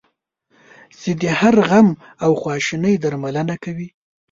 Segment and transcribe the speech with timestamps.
[0.99, 1.87] چې د هر غم
[2.23, 3.89] او خواشینی درملنه کوي.